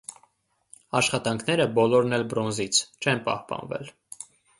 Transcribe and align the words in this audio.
Աշխատանքները 0.99 1.67
(բոլորն 1.79 2.17
էք 2.19 2.23
բրոնզից) 2.31 2.79
չեն 3.05 3.21
պահպանվել։ 3.29 3.93